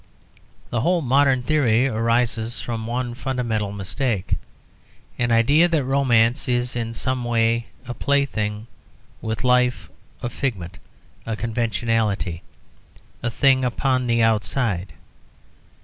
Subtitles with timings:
[0.71, 4.35] The whole modern theory arises from one fundamental mistake
[5.15, 8.65] the idea that romance is in some way a plaything
[9.21, 9.91] with life,
[10.23, 10.79] a figment,
[11.27, 12.41] a conventionality,
[13.21, 14.93] a thing upon the outside.